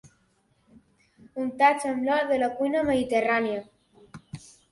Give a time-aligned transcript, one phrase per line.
[1.43, 3.63] Untats amb l'or de la cuina mediterrània.